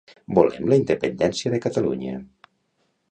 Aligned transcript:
Volem 0.37 0.69
la 0.71 0.79
independència 0.79 1.51
de 1.55 1.59
Catalunya 1.67 2.15